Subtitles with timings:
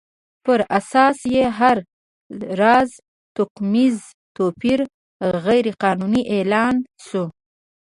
[0.45, 1.77] پر اساس یې هر
[2.61, 2.89] راز
[3.35, 3.97] توکمیز
[4.35, 4.79] توپیر
[5.45, 7.23] غیر قانوني اعلان شو.